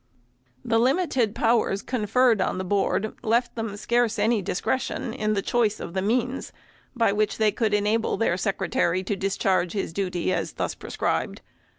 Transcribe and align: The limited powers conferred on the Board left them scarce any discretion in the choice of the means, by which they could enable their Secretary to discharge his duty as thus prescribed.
The 0.65 0.79
limited 0.79 1.35
powers 1.35 1.83
conferred 1.83 2.41
on 2.41 2.57
the 2.57 2.63
Board 2.63 3.13
left 3.21 3.53
them 3.53 3.77
scarce 3.77 4.17
any 4.17 4.41
discretion 4.41 5.13
in 5.13 5.33
the 5.33 5.43
choice 5.43 5.79
of 5.79 5.93
the 5.93 6.01
means, 6.01 6.51
by 6.95 7.13
which 7.13 7.37
they 7.37 7.51
could 7.51 7.75
enable 7.75 8.17
their 8.17 8.35
Secretary 8.35 9.03
to 9.03 9.15
discharge 9.15 9.73
his 9.73 9.93
duty 9.93 10.33
as 10.33 10.53
thus 10.53 10.73
prescribed. 10.73 11.43